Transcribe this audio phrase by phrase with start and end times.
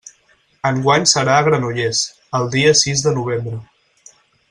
[0.69, 2.01] Enguany serà a Granollers,
[2.41, 3.59] el dia sis de novembre.